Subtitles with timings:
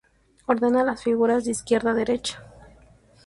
[0.47, 2.41] Ordena las figuras de izquierda a derecha.